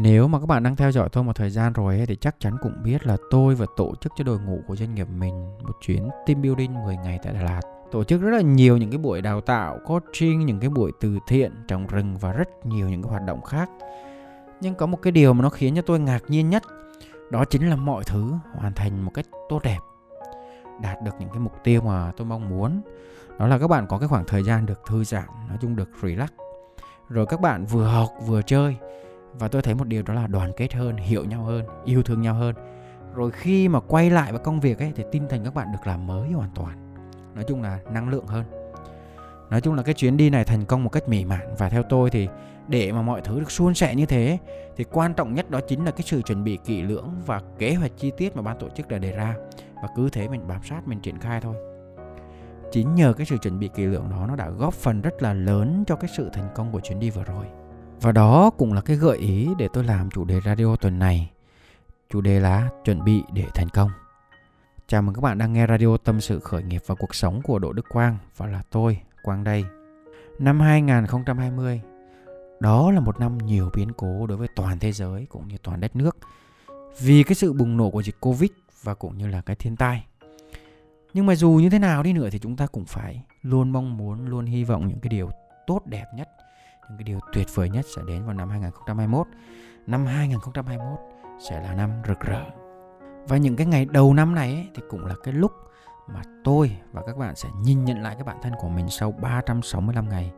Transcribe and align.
Nếu 0.00 0.28
mà 0.28 0.40
các 0.40 0.46
bạn 0.46 0.62
đang 0.62 0.76
theo 0.76 0.92
dõi 0.92 1.08
tôi 1.12 1.24
một 1.24 1.36
thời 1.36 1.50
gian 1.50 1.72
rồi 1.72 1.96
ấy, 1.96 2.06
thì 2.06 2.16
chắc 2.16 2.40
chắn 2.40 2.56
cũng 2.62 2.82
biết 2.84 3.06
là 3.06 3.16
tôi 3.30 3.54
và 3.54 3.66
tổ 3.76 3.94
chức 4.00 4.12
cho 4.16 4.24
đội 4.24 4.38
ngũ 4.40 4.60
của 4.66 4.76
doanh 4.76 4.94
nghiệp 4.94 5.08
mình 5.10 5.58
một 5.62 5.76
chuyến 5.80 6.08
team 6.26 6.42
building 6.42 6.74
10 6.84 6.96
ngày 6.96 7.18
tại 7.22 7.34
Đà 7.34 7.42
Lạt. 7.42 7.60
Tổ 7.90 8.04
chức 8.04 8.20
rất 8.20 8.30
là 8.30 8.40
nhiều 8.40 8.76
những 8.76 8.90
cái 8.90 8.98
buổi 8.98 9.22
đào 9.22 9.40
tạo, 9.40 9.78
coaching, 9.84 10.46
những 10.46 10.60
cái 10.60 10.70
buổi 10.70 10.92
từ 11.00 11.18
thiện, 11.28 11.52
trồng 11.68 11.86
rừng 11.86 12.16
và 12.20 12.32
rất 12.32 12.66
nhiều 12.66 12.88
những 12.88 13.02
cái 13.02 13.10
hoạt 13.10 13.22
động 13.26 13.42
khác. 13.42 13.70
Nhưng 14.60 14.74
có 14.74 14.86
một 14.86 14.98
cái 15.02 15.12
điều 15.12 15.32
mà 15.32 15.42
nó 15.42 15.50
khiến 15.50 15.76
cho 15.76 15.82
tôi 15.82 16.00
ngạc 16.00 16.22
nhiên 16.28 16.50
nhất 16.50 16.62
đó 17.30 17.44
chính 17.44 17.70
là 17.70 17.76
mọi 17.76 18.04
thứ 18.04 18.32
hoàn 18.54 18.72
thành 18.72 19.04
một 19.04 19.10
cách 19.14 19.26
tốt 19.48 19.60
đẹp 19.64 19.78
đạt 20.82 21.02
được 21.02 21.14
những 21.18 21.28
cái 21.28 21.38
mục 21.38 21.52
tiêu 21.64 21.80
mà 21.80 22.12
tôi 22.16 22.26
mong 22.26 22.48
muốn 22.48 22.82
đó 23.38 23.46
là 23.46 23.58
các 23.58 23.68
bạn 23.68 23.86
có 23.86 23.98
cái 23.98 24.08
khoảng 24.08 24.24
thời 24.26 24.42
gian 24.42 24.66
được 24.66 24.80
thư 24.86 25.04
giãn 25.04 25.24
nói 25.48 25.58
chung 25.60 25.76
được 25.76 25.88
relax 26.02 26.30
rồi 27.08 27.26
các 27.26 27.40
bạn 27.40 27.64
vừa 27.64 27.86
học 27.86 28.08
vừa 28.26 28.42
chơi 28.42 28.76
và 29.32 29.48
tôi 29.48 29.62
thấy 29.62 29.74
một 29.74 29.88
điều 29.88 30.02
đó 30.02 30.14
là 30.14 30.26
đoàn 30.26 30.52
kết 30.56 30.72
hơn, 30.74 30.96
hiểu 30.96 31.24
nhau 31.24 31.42
hơn, 31.42 31.64
yêu 31.84 32.02
thương 32.02 32.22
nhau 32.22 32.34
hơn. 32.34 32.54
Rồi 33.14 33.30
khi 33.30 33.68
mà 33.68 33.80
quay 33.80 34.10
lại 34.10 34.32
với 34.32 34.40
công 34.40 34.60
việc 34.60 34.78
ấy, 34.78 34.92
thì 34.96 35.04
tinh 35.12 35.26
thần 35.28 35.44
các 35.44 35.54
bạn 35.54 35.72
được 35.72 35.86
làm 35.86 36.06
mới 36.06 36.30
hoàn 36.30 36.50
toàn. 36.54 36.94
Nói 37.34 37.44
chung 37.48 37.62
là 37.62 37.78
năng 37.92 38.08
lượng 38.08 38.26
hơn. 38.26 38.44
Nói 39.50 39.60
chung 39.60 39.74
là 39.74 39.82
cái 39.82 39.94
chuyến 39.94 40.16
đi 40.16 40.30
này 40.30 40.44
thành 40.44 40.64
công 40.66 40.84
một 40.84 40.90
cách 40.90 41.08
mỹ 41.08 41.24
mãn. 41.24 41.54
Và 41.58 41.68
theo 41.68 41.82
tôi 41.82 42.10
thì 42.10 42.28
để 42.68 42.92
mà 42.92 43.02
mọi 43.02 43.20
thứ 43.20 43.40
được 43.40 43.50
suôn 43.50 43.74
sẻ 43.74 43.94
như 43.94 44.06
thế, 44.06 44.38
thì 44.76 44.84
quan 44.84 45.14
trọng 45.14 45.34
nhất 45.34 45.50
đó 45.50 45.60
chính 45.68 45.84
là 45.84 45.90
cái 45.90 46.02
sự 46.02 46.22
chuẩn 46.22 46.44
bị 46.44 46.58
kỹ 46.64 46.82
lưỡng 46.82 47.10
và 47.26 47.42
kế 47.58 47.74
hoạch 47.74 47.92
chi 47.96 48.12
tiết 48.16 48.36
mà 48.36 48.42
ban 48.42 48.58
tổ 48.58 48.68
chức 48.68 48.88
đã 48.88 48.98
đề 48.98 49.12
ra. 49.12 49.34
Và 49.82 49.88
cứ 49.96 50.10
thế 50.10 50.28
mình 50.28 50.48
bám 50.48 50.60
sát, 50.62 50.88
mình 50.88 51.00
triển 51.00 51.18
khai 51.18 51.40
thôi. 51.40 51.54
Chính 52.72 52.94
nhờ 52.94 53.12
cái 53.12 53.26
sự 53.26 53.36
chuẩn 53.36 53.58
bị 53.58 53.68
kỹ 53.74 53.84
lưỡng 53.84 54.10
đó, 54.10 54.26
nó 54.28 54.36
đã 54.36 54.50
góp 54.50 54.74
phần 54.74 55.00
rất 55.00 55.22
là 55.22 55.34
lớn 55.34 55.84
cho 55.86 55.96
cái 55.96 56.10
sự 56.16 56.30
thành 56.32 56.48
công 56.54 56.72
của 56.72 56.80
chuyến 56.80 57.00
đi 57.00 57.10
vừa 57.10 57.24
rồi 57.24 57.46
và 58.00 58.12
đó 58.12 58.50
cũng 58.50 58.72
là 58.72 58.80
cái 58.80 58.96
gợi 58.96 59.18
ý 59.18 59.48
để 59.58 59.68
tôi 59.72 59.84
làm 59.84 60.10
chủ 60.10 60.24
đề 60.24 60.40
radio 60.44 60.76
tuần 60.76 60.98
này. 60.98 61.30
Chủ 62.10 62.20
đề 62.20 62.40
là 62.40 62.68
chuẩn 62.84 63.04
bị 63.04 63.22
để 63.32 63.44
thành 63.54 63.68
công. 63.68 63.90
Chào 64.86 65.02
mừng 65.02 65.14
các 65.14 65.20
bạn 65.20 65.38
đang 65.38 65.52
nghe 65.52 65.66
radio 65.66 65.96
tâm 65.96 66.20
sự 66.20 66.40
khởi 66.40 66.62
nghiệp 66.62 66.82
và 66.86 66.94
cuộc 66.94 67.14
sống 67.14 67.42
của 67.42 67.58
Đỗ 67.58 67.72
Đức 67.72 67.86
Quang 67.88 68.18
và 68.36 68.46
là 68.46 68.62
tôi 68.70 69.00
Quang 69.22 69.44
đây. 69.44 69.64
Năm 70.38 70.60
2020 70.60 71.80
đó 72.60 72.90
là 72.90 73.00
một 73.00 73.20
năm 73.20 73.38
nhiều 73.38 73.70
biến 73.74 73.92
cố 73.96 74.26
đối 74.26 74.38
với 74.38 74.48
toàn 74.56 74.78
thế 74.78 74.92
giới 74.92 75.26
cũng 75.26 75.48
như 75.48 75.56
toàn 75.62 75.80
đất 75.80 75.96
nước. 75.96 76.16
Vì 77.00 77.22
cái 77.22 77.34
sự 77.34 77.52
bùng 77.52 77.76
nổ 77.76 77.90
của 77.90 78.02
dịch 78.02 78.20
Covid 78.20 78.50
và 78.82 78.94
cũng 78.94 79.18
như 79.18 79.26
là 79.26 79.40
cái 79.40 79.56
thiên 79.56 79.76
tai. 79.76 80.06
Nhưng 81.14 81.26
mà 81.26 81.34
dù 81.34 81.50
như 81.50 81.70
thế 81.70 81.78
nào 81.78 82.02
đi 82.02 82.12
nữa 82.12 82.28
thì 82.32 82.38
chúng 82.38 82.56
ta 82.56 82.66
cũng 82.66 82.84
phải 82.84 83.22
luôn 83.42 83.70
mong 83.70 83.96
muốn, 83.96 84.26
luôn 84.26 84.46
hy 84.46 84.64
vọng 84.64 84.88
những 84.88 85.00
cái 85.00 85.08
điều 85.08 85.30
tốt 85.66 85.86
đẹp 85.86 86.06
nhất, 86.14 86.28
những 86.88 86.98
cái 86.98 87.04
điều 87.04 87.18
tuyệt 87.32 87.46
vời 87.54 87.70
nhất 87.70 87.86
sẽ 87.96 88.02
đến 88.06 88.24
vào 88.24 88.34
năm 88.34 88.50
2021. 88.50 89.26
Năm 89.86 90.06
2021 90.06 90.98
sẽ 91.40 91.60
là 91.62 91.74
năm 91.74 91.90
rực 92.08 92.20
rỡ. 92.20 92.44
Và 93.28 93.36
những 93.36 93.56
cái 93.56 93.66
ngày 93.66 93.84
đầu 93.84 94.14
năm 94.14 94.34
này 94.34 94.52
ấy, 94.52 94.68
thì 94.74 94.82
cũng 94.88 95.06
là 95.06 95.14
cái 95.24 95.34
lúc 95.34 95.52
mà 96.06 96.22
tôi 96.44 96.76
và 96.92 97.02
các 97.06 97.16
bạn 97.18 97.36
sẽ 97.36 97.48
nhìn 97.62 97.84
nhận 97.84 98.02
lại 98.02 98.14
cái 98.14 98.24
bản 98.24 98.36
thân 98.42 98.52
của 98.60 98.68
mình 98.68 98.88
sau 98.88 99.12
365 99.12 100.08
ngày. 100.08 100.32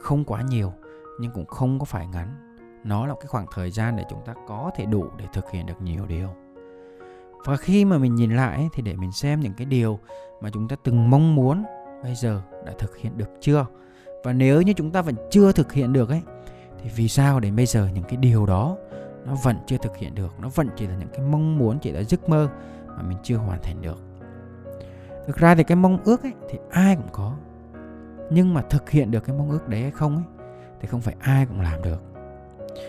Không 0.00 0.24
quá 0.24 0.42
nhiều 0.42 0.72
nhưng 1.20 1.32
cũng 1.32 1.46
không 1.46 1.78
có 1.78 1.84
phải 1.84 2.06
ngắn. 2.06 2.56
Nó 2.84 3.06
là 3.06 3.14
cái 3.14 3.26
khoảng 3.26 3.46
thời 3.54 3.70
gian 3.70 3.96
để 3.96 4.04
chúng 4.10 4.24
ta 4.26 4.34
có 4.48 4.70
thể 4.76 4.86
đủ 4.86 5.10
để 5.16 5.24
thực 5.32 5.50
hiện 5.50 5.66
được 5.66 5.82
nhiều 5.82 6.06
điều. 6.06 6.28
Và 7.44 7.56
khi 7.56 7.84
mà 7.84 7.98
mình 7.98 8.14
nhìn 8.14 8.36
lại 8.36 8.68
thì 8.72 8.82
để 8.82 8.96
mình 8.96 9.12
xem 9.12 9.40
những 9.40 9.54
cái 9.54 9.66
điều 9.66 9.98
mà 10.40 10.50
chúng 10.50 10.68
ta 10.68 10.76
từng 10.84 11.10
mong 11.10 11.34
muốn 11.34 11.64
bây 12.02 12.14
giờ 12.14 12.42
đã 12.66 12.72
thực 12.78 12.96
hiện 12.96 13.18
được 13.18 13.28
chưa. 13.40 13.66
Và 14.22 14.32
nếu 14.32 14.62
như 14.62 14.72
chúng 14.72 14.90
ta 14.90 15.02
vẫn 15.02 15.14
chưa 15.30 15.52
thực 15.52 15.72
hiện 15.72 15.92
được 15.92 16.08
ấy 16.08 16.22
thì 16.82 16.90
vì 16.96 17.08
sao 17.08 17.40
đến 17.40 17.56
bây 17.56 17.66
giờ 17.66 17.88
những 17.94 18.04
cái 18.04 18.16
điều 18.16 18.46
đó 18.46 18.76
nó 19.26 19.34
vẫn 19.42 19.56
chưa 19.66 19.76
thực 19.78 19.96
hiện 19.96 20.14
được, 20.14 20.34
nó 20.40 20.48
vẫn 20.48 20.68
chỉ 20.76 20.86
là 20.86 20.94
những 20.98 21.08
cái 21.08 21.20
mong 21.20 21.58
muốn, 21.58 21.78
chỉ 21.78 21.92
là 21.92 22.02
giấc 22.02 22.28
mơ 22.28 22.48
mà 22.86 23.02
mình 23.02 23.18
chưa 23.22 23.36
hoàn 23.36 23.62
thành 23.62 23.82
được. 23.82 23.98
Thực 25.26 25.36
ra 25.36 25.54
thì 25.54 25.64
cái 25.64 25.76
mong 25.76 25.98
ước 26.04 26.22
ấy 26.22 26.32
thì 26.50 26.58
ai 26.70 26.96
cũng 26.96 27.08
có. 27.12 27.34
Nhưng 28.30 28.54
mà 28.54 28.62
thực 28.62 28.90
hiện 28.90 29.10
được 29.10 29.24
cái 29.24 29.36
mong 29.36 29.50
ước 29.50 29.68
đấy 29.68 29.82
hay 29.82 29.90
không 29.90 30.16
ấy 30.16 30.24
thì 30.80 30.88
không 30.88 31.00
phải 31.00 31.14
ai 31.20 31.46
cũng 31.46 31.60
làm 31.60 31.82
được 31.82 32.02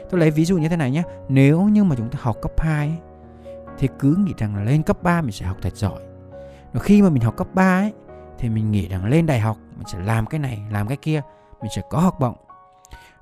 tôi 0.10 0.20
lấy 0.20 0.32
ví 0.32 0.46
dụ 0.46 0.58
như 0.58 0.70
thế 0.70 0.76
này 0.76 0.92
nhé 0.92 1.04
nếu 1.30 1.62
như 1.62 1.84
mà 1.84 1.96
chúng 1.96 2.10
ta 2.10 2.20
học 2.22 2.38
cấp 2.42 2.52
2 2.58 2.88
ấy, 2.88 2.98
thì 3.78 3.88
cứ 4.00 4.16
nghĩ 4.20 4.34
rằng 4.38 4.56
là 4.56 4.64
lên 4.64 4.84
cấp 4.84 5.04
3 5.04 5.22
mình 5.22 5.32
sẽ 5.32 5.46
học 5.46 5.58
thật 5.62 5.76
giỏi 5.76 6.02
rồi 6.74 6.84
khi 6.84 7.02
mà 7.02 7.10
mình 7.10 7.24
học 7.24 7.38
cấp 7.38 7.48
3 7.54 7.80
ấy 7.80 7.94
thì 8.40 8.50
mình 8.50 8.72
nghĩ 8.72 8.88
rằng 8.88 9.06
lên 9.06 9.26
đại 9.26 9.40
học 9.40 9.58
mình 9.78 9.88
sẽ 9.88 10.00
làm 10.00 10.26
cái 10.26 10.40
này, 10.40 10.62
làm 10.72 10.88
cái 10.88 10.98
kia, 10.98 11.22
mình 11.62 11.72
sẽ 11.76 11.82
có 11.90 12.00
học 12.00 12.20
bổng. 12.20 12.36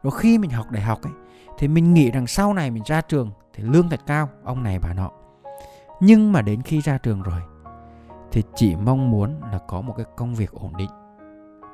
Rồi 0.03 0.13
khi 0.17 0.37
mình 0.37 0.49
học 0.49 0.71
đại 0.71 0.83
học 0.83 0.99
ấy, 1.03 1.13
thì 1.57 1.67
mình 1.67 1.93
nghĩ 1.93 2.11
rằng 2.11 2.27
sau 2.27 2.53
này 2.53 2.71
mình 2.71 2.83
ra 2.85 3.01
trường 3.01 3.31
thì 3.53 3.63
lương 3.63 3.89
thật 3.89 3.99
cao, 4.07 4.29
ông 4.43 4.63
này 4.63 4.79
bà 4.79 4.93
nọ. 4.93 5.11
Nhưng 5.99 6.31
mà 6.31 6.41
đến 6.41 6.61
khi 6.61 6.81
ra 6.81 6.97
trường 6.97 7.21
rồi, 7.21 7.41
thì 8.31 8.43
chỉ 8.55 8.75
mong 8.75 9.11
muốn 9.11 9.41
là 9.51 9.59
có 9.67 9.81
một 9.81 9.93
cái 9.97 10.05
công 10.17 10.35
việc 10.35 10.51
ổn 10.51 10.77
định. 10.77 10.89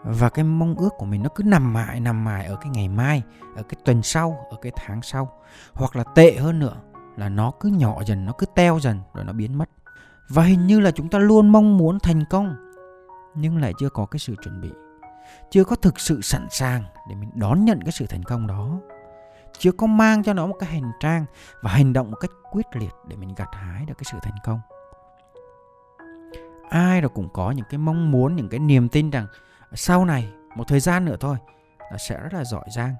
Và 0.03 0.29
cái 0.29 0.45
mong 0.45 0.75
ước 0.75 0.89
của 0.97 1.05
mình 1.05 1.23
nó 1.23 1.29
cứ 1.35 1.43
nằm 1.43 1.73
mãi 1.73 1.99
nằm 1.99 2.23
mãi 2.23 2.45
ở 2.45 2.55
cái 2.55 2.69
ngày 2.69 2.87
mai, 2.89 3.23
ở 3.55 3.63
cái 3.63 3.75
tuần 3.85 4.01
sau, 4.01 4.45
ở 4.51 4.57
cái 4.61 4.71
tháng 4.75 5.01
sau. 5.01 5.31
Hoặc 5.73 5.95
là 5.95 6.03
tệ 6.03 6.35
hơn 6.35 6.59
nữa 6.59 6.75
là 7.17 7.29
nó 7.29 7.51
cứ 7.59 7.69
nhỏ 7.69 8.03
dần, 8.05 8.25
nó 8.25 8.31
cứ 8.37 8.45
teo 8.55 8.79
dần 8.79 8.99
rồi 9.13 9.25
nó 9.25 9.33
biến 9.33 9.57
mất. 9.57 9.69
Và 10.29 10.43
hình 10.43 10.67
như 10.67 10.79
là 10.79 10.91
chúng 10.91 11.09
ta 11.09 11.19
luôn 11.19 11.49
mong 11.49 11.77
muốn 11.77 11.99
thành 11.99 12.23
công 12.29 12.55
nhưng 13.35 13.57
lại 13.57 13.73
chưa 13.79 13.89
có 13.89 14.05
cái 14.05 14.19
sự 14.19 14.35
chuẩn 14.43 14.61
bị, 14.61 14.71
chưa 15.49 15.63
có 15.63 15.75
thực 15.75 15.99
sự 15.99 16.21
sẵn 16.21 16.47
sàng 16.49 16.83
để 17.09 17.15
mình 17.15 17.29
đón 17.33 17.65
nhận 17.65 17.79
cái 17.81 17.91
sự 17.91 18.05
thành 18.07 18.23
công 18.23 18.47
đó, 18.47 18.79
chưa 19.57 19.71
có 19.71 19.87
mang 19.87 20.23
cho 20.23 20.33
nó 20.33 20.47
một 20.47 20.55
cái 20.59 20.69
hành 20.69 20.91
trang 20.99 21.25
và 21.61 21.71
hành 21.71 21.93
động 21.93 22.11
một 22.11 22.17
cách 22.17 22.31
quyết 22.51 22.65
liệt 22.73 22.93
để 23.07 23.15
mình 23.15 23.33
gặt 23.35 23.49
hái 23.51 23.85
được 23.85 23.93
cái 23.97 24.05
sự 24.11 24.17
thành 24.21 24.37
công. 24.43 24.59
Ai 26.69 27.01
rồi 27.01 27.09
cũng 27.09 27.29
có 27.33 27.51
những 27.51 27.65
cái 27.69 27.77
mong 27.77 28.11
muốn, 28.11 28.35
những 28.35 28.49
cái 28.49 28.59
niềm 28.59 28.89
tin 28.89 29.09
rằng 29.09 29.27
sau 29.73 30.05
này 30.05 30.31
một 30.55 30.63
thời 30.67 30.79
gian 30.79 31.05
nữa 31.05 31.17
thôi 31.19 31.37
sẽ 31.97 32.19
rất 32.19 32.33
là 32.33 32.43
giỏi 32.43 32.65
giang, 32.75 32.95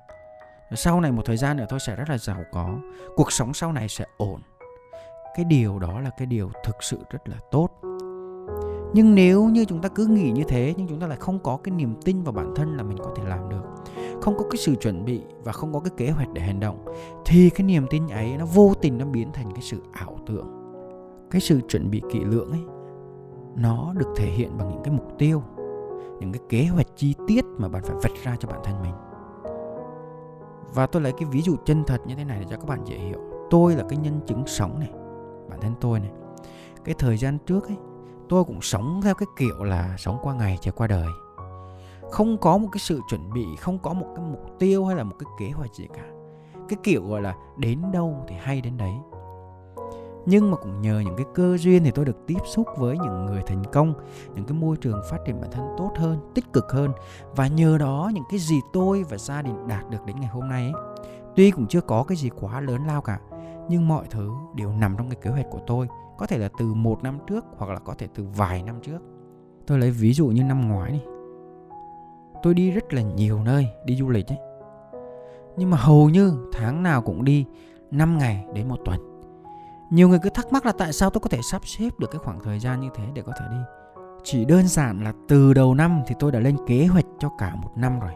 sau 0.76 1.02
này 1.02 1.12
một 1.12 1.22
thời 1.26 1.38
gian 1.38 1.58
nữa 1.58 1.66
thôi 1.70 1.80
sẽ 1.80 1.96
rất 1.96 2.10
là 2.10 2.18
giàu 2.18 2.44
có, 2.52 2.76
cuộc 3.16 3.32
sống 3.32 3.54
sau 3.54 3.72
này 3.72 3.90
sẽ 3.90 4.06
ổn. 4.18 4.42
Cái 5.36 5.46
điều 5.46 5.80
đó 5.80 6.00
là 6.00 6.10
cái 6.18 6.26
điều 6.26 6.52
thực 6.64 6.84
sự 6.84 7.04
rất 7.10 7.30
là 7.30 7.38
tốt 7.52 7.70
nhưng 8.94 9.16
nếu 9.16 9.46
như 9.46 9.66
chúng 9.66 9.81
ta 9.81 9.90
cứ 9.90 10.06
nghĩ 10.06 10.31
như 10.31 10.44
thế, 10.48 10.74
nhưng 10.78 10.88
chúng 10.88 11.00
ta 11.00 11.08
lại 11.08 11.18
không 11.18 11.40
có 11.40 11.58
cái 11.64 11.76
niềm 11.76 11.96
tin 12.06 12.24
vào 12.24 12.34
bản 12.34 12.54
thân 12.56 12.78
là 12.78 12.84
mình 12.84 12.98
có 12.98 13.12
thể 13.16 13.24
làm 13.28 13.50
được, 13.50 13.62
không 14.22 14.38
có 14.38 14.44
cái 14.52 14.58
sự 14.58 14.76
chuẩn 14.76 15.06
bị 15.06 15.22
và 15.44 15.52
không 15.52 15.74
có 15.74 15.80
cái 15.80 15.92
kế 15.98 16.09
hoạch 16.09 16.34
để 16.34 16.42
hành 16.42 16.59
động, 16.59 16.86
thì 17.26 17.50
cái 17.50 17.68
niềm 17.68 17.86
tin 17.90 18.08
ấy 18.08 18.38
nó 18.38 18.46
vô 18.46 18.74
tình 18.81 18.98
nó 18.98 19.06
biến 19.06 19.31
thành 19.34 19.52
cái 19.52 19.62
sự 19.62 19.78
ảo 19.92 20.18
tưởng. 20.26 20.48
Cái 21.31 21.42
sự 21.42 21.62
chuẩn 21.68 21.90
bị 21.90 22.02
kỹ 22.12 22.20
lưỡng 22.24 22.52
ấy, 22.52 22.62
nó 23.56 23.94
được 23.98 24.14
thể 24.16 24.26
hiện 24.26 24.58
bằng 24.58 24.70
những 24.70 24.84
cái 24.84 24.94
mục 24.94 25.08
tiêu, 25.18 25.44
những 26.20 26.31
cái 26.31 26.42
kế 26.50 26.66
hoạch 26.66 26.88
chi 26.96 27.16
tiết 27.28 27.46
mà 27.58 27.68
bạn 27.68 27.84
phải 27.84 27.96
vạch 28.04 28.24
ra 28.24 28.36
cho 28.40 28.50
bản 28.50 28.60
thân 28.64 28.81
mình. 28.81 28.94
Và 30.74 30.86
tôi 30.86 31.02
lấy 31.02 31.12
cái 31.12 31.30
ví 31.31 31.42
dụ 31.42 31.56
chân 31.66 31.84
thật 31.88 32.02
như 32.08 32.16
thế 32.16 32.24
này 32.24 32.40
để 32.40 32.46
cho 32.50 32.58
các 32.58 32.68
bạn 32.68 32.80
dễ 32.86 32.98
hiểu. 32.98 33.20
Tôi 33.50 33.75
là 33.75 33.84
cái 33.90 34.00
nhân 34.00 34.20
chứng 34.28 34.44
sống 34.48 34.80
này, 34.80 34.90
bản 35.50 35.62
thân 35.62 35.74
tôi 35.81 36.00
này. 36.00 36.12
Cái 36.84 36.96
thời 36.98 37.18
gian 37.18 37.38
trước 37.46 37.68
ấy 37.68 37.78
tôi 38.30 38.44
cũng 38.44 38.62
sống 38.62 39.02
theo 39.04 39.14
cái 39.16 39.28
kiểu 39.38 39.64
là 39.64 39.96
sống 39.98 40.18
qua 40.22 40.34
ngày 40.34 40.58
chờ 40.62 40.72
qua 40.72 40.88
đời. 40.88 41.08
Không 42.12 42.38
có 42.38 42.58
một 42.58 42.68
cái 42.72 42.80
sự 42.80 43.00
chuẩn 43.10 43.34
bị 43.34 43.46
không 43.60 43.80
có 43.80 43.94
một 43.94 44.08
cái 44.16 44.26
mục 44.26 44.46
tiêu 44.60 44.86
hay 44.86 44.96
là 44.96 45.04
một 45.04 45.16
cái 45.20 45.28
kế 45.40 45.50
hoạch 45.50 45.74
gì 45.74 45.88
cả. 45.94 46.04
Cái 46.70 46.78
kiểu 46.84 47.08
gọi 47.08 47.22
là 47.22 47.36
đến 47.58 47.82
đâu 47.92 48.26
thì 48.28 48.36
hay 48.40 48.62
đến 48.62 48.78
đấy. 48.78 48.94
Nhưng 50.26 50.52
mà 50.52 50.58
cũng 50.58 50.82
nhờ 50.82 51.00
những 51.06 51.16
cái 51.16 51.26
cơ 51.34 51.58
duyên 51.58 51.84
thì 51.84 51.92
tôi 51.92 52.06
được 52.06 52.28
tiếp 52.28 52.40
xúc 52.46 52.68
với 52.78 52.98
những 52.98 53.26
người 53.26 53.42
thành 53.42 53.64
công 53.74 53.94
những 54.36 54.46
cái 54.46 54.58
môi 54.58 54.78
trường 54.78 55.02
phát 55.10 55.18
triển 55.26 55.42
bản 55.42 55.52
thân 55.52 55.66
tốt 55.78 55.92
hơn 55.98 56.32
tích 56.36 56.54
cực 56.54 56.72
hơn. 56.72 56.92
Và 57.36 57.48
nhờ 57.48 57.78
đó 57.78 58.12
những 58.14 58.24
cái 58.30 58.40
gì 58.40 58.62
tôi 58.74 59.04
và 59.04 59.18
gia 59.18 59.42
đình 59.42 59.68
đạt 59.68 59.90
được 59.90 60.06
đến 60.06 60.16
ngày 60.20 60.30
hôm 60.30 60.50
nay 60.50 60.72
ấy, 60.72 60.84
tuy 61.36 61.52
cũng 61.52 61.68
chưa 61.68 61.82
có 61.82 62.04
cái 62.04 62.18
gì 62.18 62.30
quá 62.42 62.62
lớn 62.62 62.82
lao 62.88 63.02
cả 63.02 63.20
nhưng 63.69 63.88
mọi 63.88 64.06
thứ 64.10 64.31
đều 64.56 64.71
nằm 64.71 64.98
trong 64.98 65.10
cái 65.10 65.18
kế 65.21 65.30
hoạch 65.30 65.50
của 65.50 65.60
tôi. 65.68 65.88
Có 66.18 66.27
thể 66.27 66.38
là 66.38 66.50
từ 66.60 66.74
một 66.74 67.04
năm 67.04 67.19
trước 67.27 67.45
hoặc 67.57 67.71
là 67.71 67.80
có 67.80 67.94
thể 67.98 68.07
từ 68.15 68.25
vài 68.36 68.63
năm 68.63 68.75
trước. 68.81 69.00
Tôi 69.68 69.80
lấy 69.80 69.92
ví 69.92 70.13
dụ 70.13 70.27
như 70.27 70.44
năm 70.44 70.69
ngoái 70.69 70.92
này. 70.92 71.06
Tôi 72.44 72.54
đi 72.54 72.71
rất 72.71 72.94
là 72.94 73.01
nhiều 73.01 73.44
nơi 73.44 73.68
đi 73.86 73.95
du 73.95 74.10
lịch 74.10 74.27
ấy. 74.27 74.38
Nhưng 75.57 75.69
mà 75.69 75.77
hầu 75.77 76.10
như 76.10 76.50
tháng 76.54 76.83
nào 76.83 77.01
cũng 77.01 77.24
đi 77.24 77.45
5 77.92 78.18
ngày 78.18 78.45
đến 78.54 78.69
một 78.69 78.80
tuần. 78.86 79.00
Nhiều 79.89 80.09
người 80.09 80.19
cứ 80.24 80.30
thắc 80.30 80.54
mắc 80.54 80.66
là 80.66 80.71
tại 80.71 80.94
sao 80.94 81.09
tôi 81.09 81.21
có 81.21 81.30
thể 81.30 81.39
sắp 81.51 81.62
xếp 81.66 81.89
được 82.00 82.12
cái 82.12 82.19
khoảng 82.19 82.39
thời 82.44 82.59
gian 82.59 82.81
như 82.81 82.89
thế 82.95 83.04
để 83.13 83.21
có 83.21 83.33
thể 83.39 83.45
đi. 83.51 83.57
Chỉ 84.24 84.45
đơn 84.45 84.68
giản 84.68 85.04
là 85.04 85.13
từ 85.27 85.54
đầu 85.54 85.74
năm 85.74 86.01
thì 86.07 86.16
tôi 86.19 86.31
đã 86.31 86.39
lên 86.39 86.57
kế 86.68 86.86
hoạch 86.86 87.06
cho 87.19 87.30
cả 87.38 87.56
một 87.56 87.69
năm 87.75 88.00
rồi. 88.00 88.12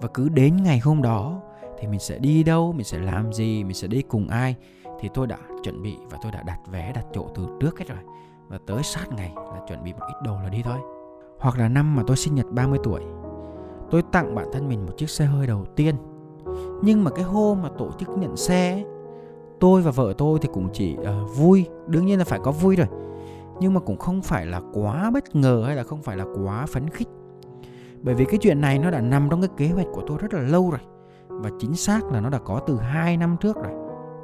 Và 0.00 0.08
cứ 0.14 0.28
đến 0.28 0.62
ngày 0.62 0.78
hôm 0.78 1.02
đó 1.02 1.40
thì 1.84 1.90
mình 1.90 2.00
sẽ 2.00 2.18
đi 2.18 2.42
đâu 2.42 2.72
mình 2.72 2.84
sẽ 2.84 2.98
làm 2.98 3.32
gì 3.32 3.64
mình 3.64 3.74
sẽ 3.74 3.88
đi 3.88 4.02
cùng 4.02 4.28
ai. 4.28 4.54
Thì 5.00 5.08
tôi 5.14 5.26
đã 5.26 5.38
chuẩn 5.62 5.82
bị 5.82 5.96
và 6.10 6.18
tôi 6.22 6.32
đã 6.32 6.42
đặt 6.42 6.58
vé 6.70 6.92
đặt 6.94 7.06
chỗ 7.12 7.28
từ 7.34 7.46
trước 7.60 7.78
hết 7.78 7.84
rồi. 7.88 7.98
Và 8.48 8.58
tới 8.66 8.82
sát 8.82 9.12
ngày 9.16 9.32
là 9.36 9.60
chuẩn 9.68 9.84
bị 9.84 9.92
một 9.92 10.06
ít 10.08 10.14
đồ 10.24 10.36
là 10.42 10.48
đi 10.48 10.62
thôi. 10.62 10.78
Hoặc 11.38 11.58
là 11.58 11.68
năm 11.68 11.96
mà 11.96 12.02
tôi 12.06 12.16
sinh 12.16 12.34
nhật 12.34 12.46
30 12.50 12.78
tuổi 12.84 13.00
tôi 13.90 14.02
tặng 14.12 14.34
bản 14.34 14.46
thân 14.52 14.68
mình 14.68 14.86
một 14.86 14.92
chiếc 14.96 15.10
xe 15.10 15.24
hơi 15.24 15.46
đầu 15.46 15.64
tiên. 15.76 15.94
Nhưng 16.82 17.04
mà 17.04 17.10
cái 17.10 17.24
hôm 17.24 17.62
mà 17.62 17.68
tổ 17.78 17.90
chức 17.98 18.08
nhận 18.08 18.36
xe 18.36 18.72
ấy, 18.72 18.84
tôi 19.60 19.82
và 19.82 19.90
vợ 19.90 20.14
tôi 20.18 20.38
thì 20.42 20.48
cũng 20.52 20.68
chỉ 20.72 20.96
uh, 21.00 21.36
vui. 21.36 21.66
Đương 21.86 22.06
nhiên 22.06 22.18
là 22.18 22.24
phải 22.24 22.40
có 22.42 22.52
vui 22.52 22.76
rồi. 22.76 22.86
Nhưng 23.60 23.74
mà 23.74 23.80
cũng 23.80 23.98
không 23.98 24.22
phải 24.22 24.46
là 24.46 24.60
quá 24.72 25.10
bất 25.10 25.36
ngờ 25.36 25.62
hay 25.66 25.76
là 25.76 25.82
không 25.82 26.02
phải 26.02 26.16
là 26.16 26.24
quá 26.44 26.66
phấn 26.66 26.90
khích. 26.90 27.08
Bởi 28.02 28.14
vì 28.14 28.24
cái 28.24 28.38
chuyện 28.38 28.60
này 28.60 28.78
nó 28.78 28.90
đã 28.90 29.00
nằm 29.00 29.28
trong 29.30 29.40
cái 29.40 29.50
kế 29.56 29.68
hoạch 29.68 29.86
của 29.92 30.02
tôi 30.06 30.18
rất 30.18 30.34
là 30.34 30.40
lâu 30.40 30.70
rồi 30.70 30.80
và 31.28 31.50
chính 31.58 31.74
xác 31.74 32.04
là 32.04 32.20
nó 32.20 32.30
đã 32.30 32.38
có 32.38 32.60
từ 32.66 32.78
2 32.78 33.16
năm 33.16 33.36
trước 33.40 33.56
rồi. 33.56 33.72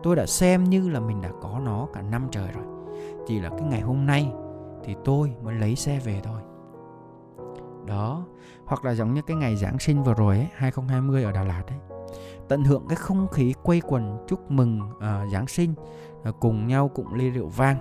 Tôi 0.03 0.17
đã 0.17 0.27
xem 0.27 0.65
như 0.65 0.89
là 0.89 1.01
mình 1.01 1.21
đã 1.21 1.31
có 1.43 1.61
nó 1.65 1.87
cả 1.93 2.03
năm 2.03 2.29
trời 2.31 2.49
rồi. 2.53 2.65
Chỉ 3.27 3.41
là 3.41 3.49
cái 3.49 3.63
ngày 3.63 3.81
hôm 3.81 4.07
nay 4.07 4.33
thì 4.85 4.97
tôi 5.05 5.35
mới 5.43 5.55
lấy 5.55 5.77
xe 5.77 6.01
về 6.05 6.21
thôi. 6.25 6.41
Đó 7.87 8.25
hoặc 8.65 8.85
là 8.85 8.95
giống 8.95 9.15
như 9.15 9.23
cái 9.23 9.37
ngày 9.37 9.57
Giáng 9.57 9.79
sinh 9.79 10.03
vừa 10.03 10.15
rồi 10.15 10.37
ấy, 10.37 10.49
2020 10.55 11.25
ở 11.25 11.33
Đà 11.33 11.45
Lạt 11.45 11.63
ấy. 11.67 11.79
Tận 12.49 12.65
hưởng 12.65 12.87
cái 12.89 12.97
không 12.97 13.29
khí 13.29 13.55
quây 13.63 13.81
quần 13.81 14.19
chúc 14.29 14.51
mừng 14.51 14.81
uh, 14.81 15.33
Giáng 15.33 15.47
sinh 15.47 15.75
uh, 16.29 16.35
cùng 16.41 16.67
nhau 16.67 16.89
cũng 16.89 17.15
ly 17.15 17.31
rượu 17.31 17.47
vang. 17.47 17.77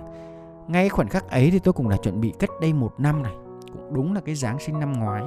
Ngay 0.68 0.88
khoảnh 0.88 1.08
khắc 1.08 1.30
ấy 1.30 1.50
thì 1.50 1.58
tôi 1.58 1.72
cũng 1.72 1.88
đã 1.88 1.96
chuẩn 1.96 2.20
bị 2.20 2.32
cách 2.38 2.50
đây 2.60 2.72
một 2.72 2.94
năm 2.98 3.22
này. 3.22 3.34
Cũng 3.72 3.94
đúng 3.94 4.12
là 4.12 4.20
cái 4.20 4.34
Giáng 4.34 4.58
sinh 4.58 4.80
năm 4.80 4.92
ngoái 4.92 5.24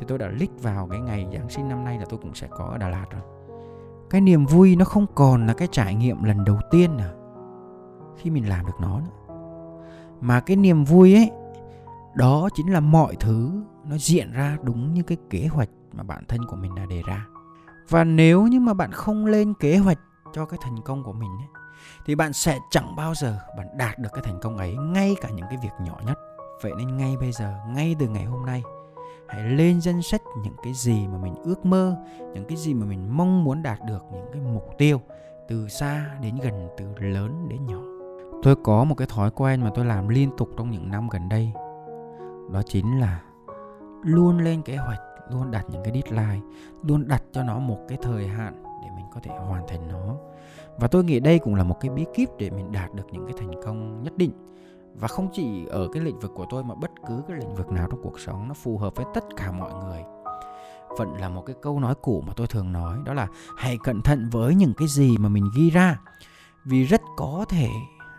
thì 0.00 0.06
tôi 0.08 0.18
đã 0.18 0.28
lít 0.28 0.50
vào 0.62 0.88
cái 0.90 1.00
ngày 1.00 1.26
Giáng 1.32 1.50
sinh 1.50 1.68
năm 1.68 1.84
nay 1.84 1.98
là 1.98 2.04
tôi 2.08 2.20
cũng 2.22 2.34
sẽ 2.34 2.46
có 2.50 2.64
ở 2.64 2.78
Đà 2.78 2.88
Lạt 2.88 3.06
rồi. 3.10 3.22
Cái 4.10 4.20
niềm 4.20 4.46
vui 4.46 4.76
nó 4.76 4.84
không 4.84 5.06
còn 5.14 5.46
là 5.46 5.54
cái 5.54 5.68
trải 5.70 5.94
nghiệm 5.94 6.24
lần 6.24 6.44
đầu 6.44 6.58
tiên 6.70 6.98
à 6.98 7.10
khi 8.16 8.30
mình 8.30 8.48
làm 8.48 8.66
được 8.66 8.80
nó 8.80 9.00
nữa. 9.00 9.34
Mà 10.20 10.40
cái 10.40 10.56
niềm 10.56 10.84
vui 10.84 11.14
ấy 11.14 11.30
đó 12.14 12.48
chính 12.54 12.72
là 12.72 12.80
mọi 12.80 13.16
thứ 13.16 13.50
nó 13.84 13.96
diễn 13.98 14.32
ra 14.32 14.56
đúng 14.62 14.94
như 14.94 15.02
cái 15.02 15.18
kế 15.30 15.46
hoạch 15.46 15.68
mà 15.92 16.02
bản 16.02 16.24
thân 16.28 16.44
của 16.46 16.56
mình 16.56 16.74
đã 16.74 16.86
đề 16.86 17.02
ra. 17.06 17.26
Và 17.88 18.04
nếu 18.04 18.42
như 18.42 18.60
mà 18.60 18.74
bạn 18.74 18.92
không 18.92 19.26
lên 19.26 19.54
kế 19.54 19.76
hoạch 19.76 19.98
cho 20.32 20.44
cái 20.44 20.58
thành 20.62 20.76
công 20.84 21.02
của 21.04 21.12
mình 21.12 21.30
ấy, 21.38 21.48
thì 22.06 22.14
bạn 22.14 22.32
sẽ 22.32 22.58
chẳng 22.70 22.96
bao 22.96 23.14
giờ 23.14 23.38
bạn 23.56 23.66
đạt 23.76 23.98
được 23.98 24.08
cái 24.12 24.22
thành 24.24 24.40
công 24.42 24.58
ấy 24.58 24.76
ngay 24.76 25.16
cả 25.20 25.28
những 25.28 25.46
cái 25.48 25.58
việc 25.62 25.86
nhỏ 25.86 25.96
nhất. 26.06 26.18
Vậy 26.62 26.72
nên 26.78 26.96
ngay 26.96 27.16
bây 27.16 27.32
giờ 27.32 27.54
ngay 27.68 27.96
từ 27.98 28.08
ngày 28.08 28.24
hôm 28.24 28.46
nay 28.46 28.62
hãy 29.30 29.42
lên 29.42 29.80
danh 29.80 30.02
sách 30.02 30.22
những 30.42 30.54
cái 30.62 30.72
gì 30.74 31.06
mà 31.08 31.18
mình 31.18 31.34
ước 31.44 31.66
mơ, 31.66 31.96
những 32.34 32.44
cái 32.48 32.56
gì 32.56 32.74
mà 32.74 32.86
mình 32.86 33.16
mong 33.16 33.44
muốn 33.44 33.62
đạt 33.62 33.78
được, 33.86 34.04
những 34.12 34.26
cái 34.32 34.42
mục 34.42 34.68
tiêu 34.78 35.00
từ 35.48 35.68
xa 35.68 36.16
đến 36.22 36.36
gần, 36.42 36.68
từ 36.76 36.84
lớn 36.98 37.48
đến 37.48 37.66
nhỏ. 37.66 37.80
Tôi 38.42 38.56
có 38.64 38.84
một 38.84 38.94
cái 38.94 39.08
thói 39.10 39.30
quen 39.30 39.60
mà 39.60 39.70
tôi 39.74 39.84
làm 39.84 40.08
liên 40.08 40.30
tục 40.36 40.48
trong 40.56 40.70
những 40.70 40.90
năm 40.90 41.08
gần 41.08 41.28
đây. 41.28 41.52
Đó 42.52 42.62
chính 42.66 43.00
là 43.00 43.22
luôn 44.02 44.38
lên 44.38 44.62
kế 44.62 44.76
hoạch, 44.76 45.00
luôn 45.30 45.50
đặt 45.50 45.66
những 45.70 45.82
cái 45.84 45.92
deadline, 45.92 46.46
luôn 46.82 47.08
đặt 47.08 47.22
cho 47.32 47.42
nó 47.42 47.58
một 47.58 47.78
cái 47.88 47.98
thời 48.02 48.26
hạn 48.26 48.62
để 48.64 48.88
mình 48.96 49.06
có 49.14 49.20
thể 49.22 49.30
hoàn 49.36 49.68
thành 49.68 49.88
nó. 49.88 50.16
Và 50.78 50.88
tôi 50.88 51.04
nghĩ 51.04 51.20
đây 51.20 51.38
cũng 51.38 51.54
là 51.54 51.64
một 51.64 51.80
cái 51.80 51.90
bí 51.90 52.06
kíp 52.14 52.28
để 52.38 52.50
mình 52.50 52.72
đạt 52.72 52.94
được 52.94 53.06
những 53.12 53.26
cái 53.26 53.34
thành 53.38 53.62
công 53.64 54.02
nhất 54.02 54.16
định 54.16 54.32
và 55.00 55.08
không 55.08 55.28
chỉ 55.32 55.66
ở 55.66 55.88
cái 55.92 56.02
lĩnh 56.02 56.18
vực 56.18 56.32
của 56.34 56.46
tôi 56.50 56.64
mà 56.64 56.74
bất 56.74 56.90
cứ 57.06 57.22
cái 57.28 57.36
lĩnh 57.36 57.54
vực 57.54 57.72
nào 57.72 57.88
trong 57.90 58.02
cuộc 58.02 58.20
sống 58.20 58.48
nó 58.48 58.54
phù 58.54 58.78
hợp 58.78 58.94
với 58.96 59.06
tất 59.14 59.24
cả 59.36 59.52
mọi 59.52 59.72
người. 59.72 60.04
Vẫn 60.98 61.14
là 61.14 61.28
một 61.28 61.42
cái 61.46 61.56
câu 61.62 61.80
nói 61.80 61.94
cũ 62.02 62.24
mà 62.26 62.32
tôi 62.36 62.46
thường 62.46 62.72
nói, 62.72 62.98
đó 63.04 63.14
là 63.14 63.28
hãy 63.56 63.78
cẩn 63.84 64.02
thận 64.02 64.28
với 64.32 64.54
những 64.54 64.72
cái 64.76 64.88
gì 64.88 65.18
mà 65.18 65.28
mình 65.28 65.50
ghi 65.56 65.70
ra, 65.70 65.98
vì 66.64 66.84
rất 66.84 67.00
có 67.16 67.44
thể 67.48 67.68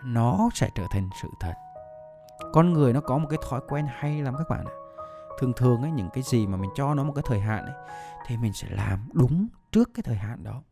nó 0.04 0.48
sẽ 0.54 0.70
trở 0.74 0.84
thành 0.90 1.10
sự 1.22 1.28
thật. 1.40 1.54
Con 2.52 2.72
người 2.72 2.92
nó 2.92 3.00
có 3.00 3.18
một 3.18 3.26
cái 3.30 3.38
thói 3.50 3.60
quen 3.68 3.86
hay 3.90 4.22
lắm 4.22 4.34
các 4.38 4.48
bạn 4.50 4.64
ạ. 4.64 4.74
Thường 5.38 5.52
thường 5.56 5.82
ấy, 5.82 5.90
những 5.90 6.08
cái 6.12 6.22
gì 6.22 6.46
mà 6.46 6.56
mình 6.56 6.70
cho 6.74 6.94
nó 6.94 7.04
một 7.04 7.12
cái 7.14 7.24
thời 7.26 7.40
hạn 7.40 7.64
ấy, 7.64 7.74
thì 8.26 8.36
mình 8.36 8.52
sẽ 8.52 8.68
làm 8.70 9.08
đúng 9.12 9.48
trước 9.72 9.90
cái 9.94 10.02
thời 10.02 10.16
hạn 10.16 10.44
đó. 10.44 10.62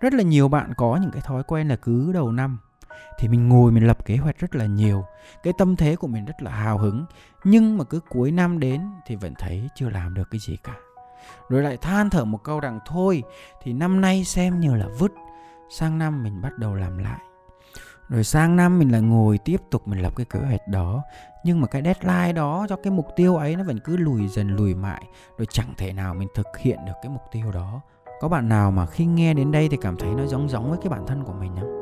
Rất 0.00 0.14
là 0.14 0.22
nhiều 0.22 0.48
bạn 0.48 0.72
có 0.76 0.98
những 1.02 1.10
cái 1.10 1.22
thói 1.22 1.42
quen 1.42 1.68
là 1.68 1.76
cứ 1.76 2.12
đầu 2.12 2.32
năm 2.32 2.58
thì 3.18 3.28
mình 3.28 3.48
ngồi 3.48 3.72
mình 3.72 3.86
lập 3.86 4.04
kế 4.04 4.16
hoạch 4.16 4.38
rất 4.38 4.54
là 4.54 4.66
nhiều, 4.66 5.04
cái 5.42 5.52
tâm 5.58 5.76
thế 5.76 5.96
của 5.96 6.06
mình 6.06 6.24
rất 6.24 6.42
là 6.42 6.50
hào 6.50 6.78
hứng. 6.78 7.04
Nhưng 7.44 7.78
mà 7.78 7.84
cứ 7.84 8.00
cuối 8.08 8.30
năm 8.30 8.58
đến 8.58 8.80
thì 9.06 9.16
vẫn 9.16 9.34
thấy 9.38 9.68
chưa 9.74 9.88
làm 9.88 10.14
được 10.14 10.28
cái 10.30 10.38
gì 10.38 10.56
cả. 10.64 10.74
Rồi 11.48 11.62
lại 11.62 11.76
than 11.76 12.10
thở 12.10 12.24
một 12.24 12.38
câu 12.44 12.60
rằng, 12.60 12.78
thôi, 12.86 13.22
thì 13.62 13.72
năm 13.72 14.00
nay 14.00 14.24
xem 14.24 14.60
như 14.60 14.74
là 14.74 14.86
vứt, 14.98 15.12
sang 15.70 15.98
năm 15.98 16.22
mình 16.22 16.40
bắt 16.42 16.58
đầu 16.58 16.74
làm 16.74 16.98
lại. 16.98 17.20
Rồi 18.08 18.24
sang 18.24 18.56
năm 18.56 18.78
mình 18.78 18.92
lại 18.92 19.00
ngồi 19.00 19.38
tiếp 19.38 19.60
tục 19.70 19.88
mình 19.88 20.02
lập 20.02 20.12
cái 20.16 20.26
kế 20.30 20.40
hoạch 20.40 20.68
đó. 20.68 21.02
Nhưng 21.44 21.60
mà 21.60 21.66
cái 21.66 21.82
deadline 21.82 22.32
đó 22.32 22.66
cho 22.68 22.76
cái 22.76 22.90
mục 22.90 23.06
tiêu 23.16 23.36
ấy 23.36 23.56
nó 23.56 23.64
vẫn 23.64 23.78
cứ 23.84 23.96
lùi 23.96 24.28
dần 24.28 24.48
lùi 24.48 24.74
mãi, 24.74 25.02
rồi 25.38 25.46
chẳng 25.50 25.74
thể 25.76 25.92
nào 25.92 26.14
mình 26.14 26.28
thực 26.34 26.46
hiện 26.58 26.78
được 26.86 26.92
cái 27.02 27.10
mục 27.10 27.22
tiêu 27.32 27.52
đó. 27.52 27.80
Có 28.20 28.28
bạn 28.28 28.48
nào 28.48 28.70
mà 28.70 28.86
khi 28.86 29.06
nghe 29.06 29.34
đến 29.34 29.52
đây 29.52 29.68
thì 29.68 29.76
cảm 29.80 29.96
thấy 29.96 30.10
nó 30.14 30.26
giống 30.26 30.48
giống 30.48 30.70
với 30.70 30.78
cái 30.82 30.88
bản 30.88 31.06
thân 31.06 31.24
của 31.24 31.32
mình 31.32 31.56
không? 31.60 31.81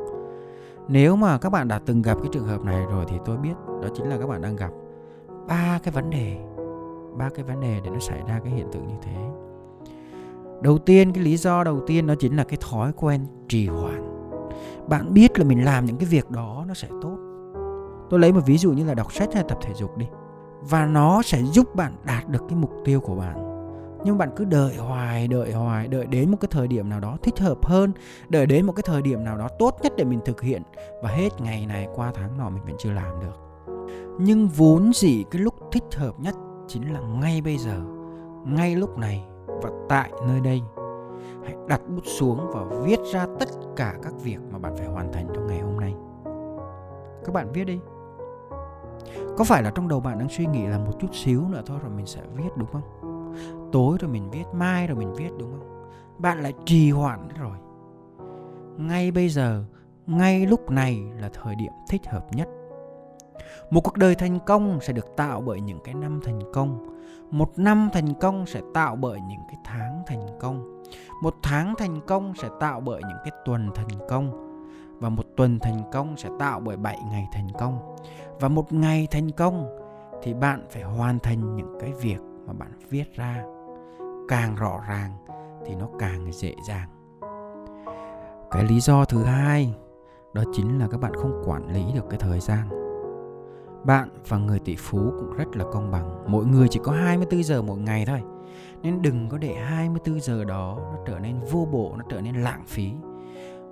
Nếu 0.91 1.15
mà 1.15 1.37
các 1.37 1.49
bạn 1.49 1.67
đã 1.67 1.79
từng 1.85 2.01
gặp 2.01 2.17
cái 2.21 2.29
trường 2.31 2.47
hợp 2.47 2.63
này 2.63 2.85
rồi 2.85 3.05
thì 3.07 3.15
tôi 3.25 3.37
biết 3.37 3.53
đó 3.81 3.87
chính 3.95 4.09
là 4.09 4.17
các 4.17 4.27
bạn 4.27 4.41
đang 4.41 4.55
gặp 4.55 4.71
ba 5.47 5.79
cái 5.83 5.91
vấn 5.91 6.09
đề, 6.09 6.37
ba 7.17 7.29
cái 7.35 7.43
vấn 7.45 7.59
đề 7.59 7.79
để 7.83 7.89
nó 7.89 7.99
xảy 7.99 8.21
ra 8.27 8.39
cái 8.43 8.53
hiện 8.53 8.67
tượng 8.71 8.87
như 8.87 8.95
thế. 9.01 9.15
Đầu 10.61 10.77
tiên, 10.77 11.13
cái 11.13 11.23
lý 11.23 11.37
do 11.37 11.63
đầu 11.63 11.79
tiên 11.87 12.07
đó 12.07 12.13
chính 12.19 12.37
là 12.37 12.43
cái 12.43 12.57
thói 12.71 12.91
quen 12.95 13.25
trì 13.47 13.67
hoãn. 13.67 14.29
Bạn 14.87 15.13
biết 15.13 15.39
là 15.39 15.45
mình 15.45 15.65
làm 15.65 15.85
những 15.85 15.97
cái 15.97 16.05
việc 16.05 16.31
đó 16.31 16.65
nó 16.67 16.73
sẽ 16.73 16.87
tốt. 17.01 17.17
Tôi 18.09 18.19
lấy 18.19 18.33
một 18.33 18.41
ví 18.45 18.57
dụ 18.57 18.71
như 18.71 18.85
là 18.85 18.93
đọc 18.93 19.13
sách 19.13 19.29
hay 19.33 19.43
tập 19.43 19.57
thể 19.61 19.73
dục 19.73 19.97
đi. 19.97 20.05
Và 20.61 20.85
nó 20.85 21.21
sẽ 21.21 21.41
giúp 21.41 21.75
bạn 21.75 21.93
đạt 22.05 22.29
được 22.29 22.43
cái 22.49 22.57
mục 22.57 22.71
tiêu 22.85 22.99
của 22.99 23.15
bạn 23.15 23.50
nhưng 24.03 24.17
bạn 24.17 24.29
cứ 24.35 24.45
đợi 24.45 24.75
hoài 24.75 25.27
đợi 25.27 25.51
hoài, 25.51 25.87
đợi 25.87 26.05
đến 26.05 26.31
một 26.31 26.37
cái 26.41 26.49
thời 26.51 26.67
điểm 26.67 26.89
nào 26.89 26.99
đó 26.99 27.17
thích 27.23 27.39
hợp 27.39 27.65
hơn, 27.65 27.91
đợi 28.29 28.45
đến 28.45 28.65
một 28.65 28.73
cái 28.75 28.83
thời 28.85 29.01
điểm 29.01 29.23
nào 29.23 29.37
đó 29.37 29.47
tốt 29.59 29.77
nhất 29.81 29.93
để 29.97 30.03
mình 30.03 30.19
thực 30.25 30.41
hiện. 30.41 30.61
Và 31.03 31.09
hết 31.09 31.41
ngày 31.41 31.65
này 31.65 31.87
qua 31.95 32.11
tháng 32.15 32.37
nọ 32.37 32.49
mình 32.49 32.63
vẫn 32.63 32.75
chưa 32.79 32.91
làm 32.91 33.19
được. 33.19 33.37
Nhưng 34.19 34.47
vốn 34.47 34.93
dĩ 34.93 35.23
cái 35.31 35.41
lúc 35.41 35.53
thích 35.71 35.83
hợp 35.95 36.19
nhất 36.19 36.35
chính 36.67 36.93
là 36.93 36.99
ngay 36.99 37.41
bây 37.41 37.57
giờ, 37.57 37.81
ngay 38.45 38.75
lúc 38.75 38.97
này 38.97 39.25
và 39.47 39.69
tại 39.89 40.11
nơi 40.27 40.39
đây. 40.39 40.61
Hãy 41.43 41.55
đặt 41.67 41.81
bút 41.89 42.03
xuống 42.05 42.39
và 42.53 42.63
viết 42.83 42.99
ra 43.13 43.25
tất 43.39 43.49
cả 43.75 43.95
các 44.03 44.13
việc 44.23 44.37
mà 44.51 44.59
bạn 44.59 44.75
phải 44.77 44.87
hoàn 44.87 45.13
thành 45.13 45.27
trong 45.35 45.47
ngày 45.47 45.59
hôm 45.59 45.79
nay. 45.79 45.93
Các 47.25 47.33
bạn 47.33 47.51
viết 47.53 47.65
đi. 47.65 47.79
Có 49.37 49.43
phải 49.43 49.63
là 49.63 49.71
trong 49.75 49.87
đầu 49.87 49.99
bạn 49.99 50.19
đang 50.19 50.29
suy 50.29 50.45
nghĩ 50.45 50.67
là 50.67 50.77
một 50.77 50.91
chút 50.99 51.07
xíu 51.13 51.47
nữa 51.49 51.61
thôi 51.65 51.79
rồi 51.81 51.91
mình 51.95 52.05
sẽ 52.05 52.21
viết, 52.35 52.49
đúng 52.55 52.67
không? 52.71 53.00
Tối 53.71 53.97
rồi 54.01 54.11
mình 54.11 54.31
viết, 54.31 54.43
mai 54.53 54.87
rồi 54.87 54.97
mình 54.97 55.13
viết, 55.13 55.29
đúng 55.39 55.51
không? 55.51 55.89
Bạn 56.17 56.41
lại 56.41 56.53
trì 56.65 56.91
hoãn 56.91 57.27
rồi. 57.39 57.57
Ngay 58.77 59.11
bây 59.11 59.29
giờ, 59.29 59.63
ngay 60.07 60.45
lúc 60.45 60.71
này 60.71 61.01
là 61.19 61.29
thời 61.33 61.55
điểm 61.55 61.71
thích 61.89 62.01
hợp 62.07 62.25
nhất. 62.31 62.47
Một 63.71 63.81
cuộc 63.81 63.97
đời 63.97 64.15
thành 64.15 64.39
công 64.45 64.79
sẽ 64.81 64.93
được 64.93 65.15
tạo 65.17 65.41
bởi 65.41 65.61
những 65.61 65.79
cái 65.83 65.95
năm 65.95 66.19
thành 66.23 66.39
công. 66.53 66.97
Một 67.31 67.51
năm 67.55 67.89
thành 67.93 68.13
công 68.21 68.45
sẽ 68.45 68.61
tạo 68.73 68.95
bởi 68.95 69.19
những 69.29 69.41
cái 69.47 69.57
tháng 69.63 70.03
thành 70.07 70.27
công. 70.39 70.83
Một 71.21 71.35
tháng 71.43 71.73
thành 71.77 72.01
công 72.07 72.33
sẽ 72.35 72.49
tạo 72.59 72.81
bởi 72.81 73.01
những 73.07 73.17
cái 73.23 73.31
tuần 73.45 73.69
thành 73.75 74.07
công. 74.09 74.47
Và 74.99 75.09
một 75.09 75.25
tuần 75.37 75.59
thành 75.59 75.83
công 75.91 76.17
sẽ 76.17 76.29
tạo 76.39 76.59
bởi 76.59 76.77
7 76.77 76.99
ngày 77.11 77.27
thành 77.31 77.47
công. 77.59 77.95
Và 78.39 78.47
một 78.47 78.73
ngày 78.73 79.07
thành 79.11 79.31
công 79.31 79.65
thì 80.23 80.33
bạn 80.33 80.65
phải 80.69 80.83
hoàn 80.83 81.19
thành 81.19 81.55
những 81.55 81.77
cái 81.79 81.93
việc 81.93 82.19
mà 82.51 82.65
bạn 82.65 82.71
viết 82.89 83.15
ra 83.15 83.43
càng 84.27 84.55
rõ 84.55 84.81
ràng 84.87 85.11
thì 85.65 85.75
nó 85.75 85.87
càng 85.99 86.31
dễ 86.31 86.55
dàng. 86.67 86.89
Cái 88.51 88.63
lý 88.63 88.79
do 88.79 89.05
thứ 89.05 89.23
hai 89.23 89.75
đó 90.33 90.43
chính 90.53 90.79
là 90.79 90.87
các 90.87 90.99
bạn 90.99 91.13
không 91.13 91.43
quản 91.45 91.73
lý 91.73 91.83
được 91.95 92.05
cái 92.09 92.19
thời 92.19 92.39
gian. 92.39 92.69
Bạn 93.85 94.09
và 94.27 94.37
người 94.37 94.59
tỷ 94.59 94.75
phú 94.75 94.99
cũng 95.19 95.33
rất 95.33 95.55
là 95.55 95.65
công 95.71 95.91
bằng. 95.91 96.23
Mỗi 96.27 96.45
người 96.45 96.67
chỉ 96.67 96.79
có 96.83 96.91
24 96.91 97.43
giờ 97.43 97.61
một 97.61 97.75
ngày 97.75 98.05
thôi. 98.05 98.21
Nên 98.81 99.01
đừng 99.01 99.29
có 99.29 99.37
để 99.37 99.55
24 99.55 100.19
giờ 100.19 100.43
đó 100.43 100.77
nó 100.79 101.03
trở 101.05 101.19
nên 101.19 101.39
vô 101.51 101.67
bổ, 101.71 101.95
nó 101.97 102.05
trở 102.09 102.21
nên 102.21 102.35
lãng 102.35 102.63
phí. 102.67 102.91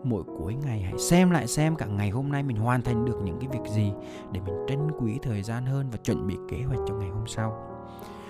Mỗi 0.04 0.24
cuối 0.24 0.56
ngày 0.66 0.82
hãy 0.82 1.00
xem 1.00 1.32
lại 1.32 1.48
xem 1.48 1.76
cả 1.76 1.86
ngày 1.86 2.10
hôm 2.10 2.32
nay 2.32 2.44
mình 2.44 2.58
hoàn 2.58 2.82
thành 2.82 3.06
được 3.06 3.20
những 3.24 3.40
cái 3.40 3.50
việc 3.52 3.70
gì 3.70 3.94
để 4.32 4.42
mình 4.42 4.56
trân 4.68 4.92
quý 5.00 5.20
thời 5.22 5.44
gian 5.44 5.66
hơn 5.66 5.90
và 5.92 5.98
chuẩn 5.98 6.28
bị 6.28 6.38
kế 6.50 6.64
hoạch 6.64 6.80
cho 6.88 6.94
ngày 6.96 7.10
hôm 7.10 7.28
sau 7.28 7.70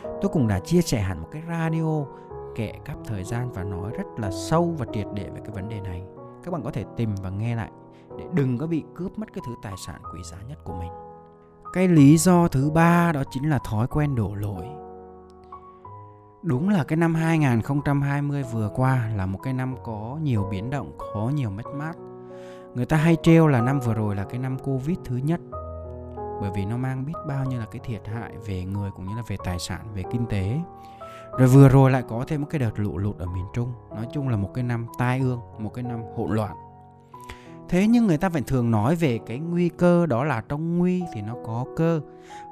tôi 0.04 0.30
cũng 0.34 0.48
đã 0.48 0.60
chia 0.60 0.82
sẻ 0.82 1.00
hẳn 1.00 1.22
một 1.22 1.28
cái 1.32 1.44
radio 1.50 2.06
kệ 2.56 2.74
cắp 2.86 2.98
thời 3.06 3.24
gian 3.24 3.52
và 3.52 3.64
nói 3.64 3.92
rất 3.98 4.08
là 4.18 4.32
sâu 4.32 4.76
và 4.78 4.86
triệt 4.94 5.08
để 5.14 5.30
về 5.30 5.40
cái 5.46 5.52
vấn 5.56 5.70
đề 5.70 5.82
này 5.82 6.04
các 6.44 6.52
bạn 6.52 6.62
có 6.64 6.72
thể 6.72 6.86
tìm 6.98 7.16
và 7.24 7.30
nghe 7.30 7.56
lại 7.56 7.72
để 8.18 8.26
đừng 8.34 8.58
có 8.58 8.68
bị 8.68 8.84
cướp 8.96 9.20
mất 9.20 9.34
cái 9.34 9.42
thứ 9.48 9.54
tài 9.62 9.74
sản 9.88 10.02
quý 10.14 10.24
giá 10.24 10.38
nhất 10.48 10.60
của 10.64 10.74
mình 10.74 10.92
cái 11.74 11.88
lý 11.88 12.18
do 12.18 12.48
thứ 12.48 12.70
ba 12.70 13.12
đó 13.12 13.24
chính 13.32 13.50
là 13.50 13.60
thói 13.60 13.88
quen 13.88 14.16
đổ 14.16 14.36
lỗi 14.36 14.66
Đúng 16.42 16.70
là 16.70 16.84
cái 16.84 16.98
năm 16.98 17.16
2020 17.16 18.44
vừa 18.44 18.70
qua 18.76 19.10
là 19.16 19.26
một 19.26 19.40
cái 19.44 19.54
năm 19.54 19.76
có 19.84 20.20
nhiều 20.24 20.48
biến 20.52 20.70
động, 20.70 20.92
có 21.14 21.32
nhiều 21.36 21.50
mất 21.50 21.66
mát. 21.76 21.94
Người 22.76 22.86
ta 22.86 22.98
hay 22.98 23.18
trêu 23.24 23.48
là 23.48 23.62
năm 23.62 23.80
vừa 23.80 23.94
rồi 23.94 24.16
là 24.16 24.24
cái 24.24 24.40
năm 24.40 24.58
Covid 24.60 24.98
thứ 25.06 25.16
nhất. 25.18 25.40
Bởi 26.42 26.52
vì 26.56 26.66
nó 26.66 26.78
mang 26.78 27.06
biết 27.06 27.14
bao 27.28 27.46
nhiêu 27.46 27.60
là 27.60 27.66
cái 27.72 27.80
thiệt 27.84 28.08
hại 28.08 28.32
về 28.46 28.64
người 28.64 28.92
cũng 28.92 29.08
như 29.08 29.16
là 29.16 29.24
về 29.28 29.38
tài 29.44 29.60
sản, 29.60 29.82
về 29.94 30.04
kinh 30.12 30.26
tế. 30.26 30.60
Rồi 31.38 31.48
vừa 31.48 31.70
rồi 31.70 31.92
lại 31.92 32.04
có 32.10 32.26
thêm 32.28 32.42
một 32.42 32.48
cái 32.50 32.60
đợt 32.60 32.80
lụ 32.80 32.98
lụt 32.98 33.18
ở 33.18 33.26
miền 33.26 33.46
Trung. 33.54 33.74
Nói 33.96 34.08
chung 34.14 34.30
là 34.30 34.38
một 34.38 34.52
cái 34.54 34.64
năm 34.64 34.88
tai 34.98 35.20
ương, 35.20 35.42
một 35.60 35.74
cái 35.74 35.84
năm 35.84 36.02
hỗn 36.16 36.36
loạn. 36.36 36.56
thế 37.70 37.88
nhưng 37.88 38.08
người 38.08 38.18
ta 38.18 38.30
vẫn 38.30 38.44
thường 38.44 38.72
nói 38.72 38.96
về 38.96 39.20
cái 39.26 39.40
nguy 39.40 39.70
cơ 39.70 40.06
đó 40.06 40.24
là 40.24 40.44
trong 40.50 40.78
nguy 40.78 41.04
thì 41.14 41.22
nó 41.22 41.36
có 41.46 41.66
cơ 41.76 42.02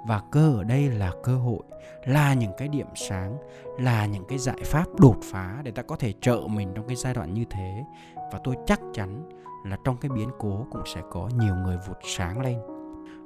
và 0.08 0.22
cơ 0.32 0.54
ở 0.58 0.64
đây 0.64 0.90
là 0.90 1.12
cơ 1.24 1.38
hội 1.38 1.64
là 2.06 2.34
những 2.34 2.52
cái 2.58 2.68
điểm 2.68 2.88
sáng 2.96 3.38
là 3.80 4.06
những 4.06 4.26
cái 4.30 4.38
giải 4.38 4.62
pháp 4.66 4.86
đột 5.00 5.18
phá 5.32 5.62
để 5.64 5.72
ta 5.72 5.82
có 5.82 5.96
thể 5.96 6.14
trợ 6.22 6.42
mình 6.48 6.72
trong 6.76 6.88
cái 6.88 6.96
giai 6.96 7.14
đoạn 7.14 7.34
như 7.34 7.46
thế 7.50 7.84
và 8.32 8.40
tôi 8.44 8.56
chắc 8.66 8.80
chắn 8.94 9.30
là 9.66 9.78
trong 9.84 9.98
cái 9.98 10.10
biến 10.10 10.30
cố 10.40 10.66
cũng 10.72 10.84
sẽ 10.96 11.02
có 11.12 11.30
nhiều 11.40 11.56
người 11.56 11.78
vụt 11.88 11.98
sáng 12.04 12.40
lên 12.42 12.60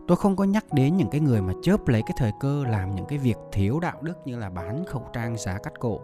tôi 0.08 0.18
không 0.18 0.36
có 0.36 0.44
nhắc 0.44 0.66
đến 0.74 0.98
những 0.98 1.10
cái 1.10 1.22
người 1.22 1.42
mà 1.42 1.54
chớp 1.62 1.88
lấy 1.88 2.02
cái 2.02 2.16
thời 2.18 2.32
cơ 2.40 2.64
làm 2.64 2.96
những 2.96 3.06
cái 3.06 3.18
việc 3.18 3.38
thiếu 3.52 3.80
đạo 3.80 3.98
đức 4.02 4.18
như 4.26 4.38
là 4.38 4.50
bán 4.50 4.86
khẩu 4.86 5.04
trang, 5.14 5.38
giá 5.38 5.58
cắt 5.58 5.80
cổ, 5.80 6.00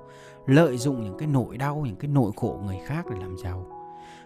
lợi 0.46 0.78
dụng 0.78 1.04
những 1.04 1.18
cái 1.18 1.28
nỗi 1.28 1.58
đau, 1.58 1.84
những 1.86 1.96
cái 1.96 2.12
nỗi 2.12 2.32
khổ 2.36 2.60
người 2.66 2.80
khác 2.86 3.06
để 3.12 3.18
làm 3.22 3.38
giàu. 3.44 3.66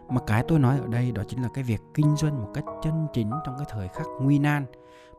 Mà 0.09 0.21
cái 0.27 0.43
tôi 0.47 0.59
nói 0.59 0.79
ở 0.79 0.87
đây 0.87 1.11
đó 1.11 1.23
chính 1.27 1.43
là 1.43 1.49
cái 1.53 1.63
việc 1.63 1.81
kinh 1.93 2.15
doanh 2.15 2.41
một 2.41 2.49
cách 2.53 2.63
chân 2.83 3.07
chính 3.13 3.31
trong 3.45 3.55
cái 3.57 3.67
thời 3.69 3.87
khắc 3.87 4.07
nguy 4.21 4.39
nan. 4.39 4.65